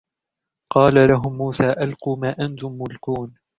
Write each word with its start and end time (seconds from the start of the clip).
قال 0.71 0.93
لهم 1.09 1.37
موسى 1.37 1.71
ألقوا 1.71 2.15
ما 2.17 2.35
أنتم 2.39 2.71
ملقون 2.73 3.33